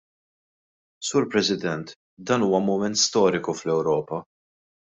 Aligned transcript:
Sur 1.09 1.27
President, 1.35 1.93
dan 2.31 2.47
huwa 2.47 2.63
mument 2.71 2.99
storiku 3.05 3.57
fl-Ewropa. 3.61 4.23